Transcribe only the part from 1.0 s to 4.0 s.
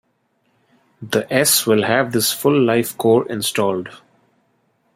The s will have this full-life core installed.